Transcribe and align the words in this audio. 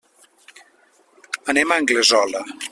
Anem 1.55 1.77
a 1.77 1.81
Anglesola. 1.85 2.45